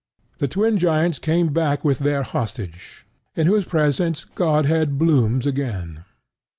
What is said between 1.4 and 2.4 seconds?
back with their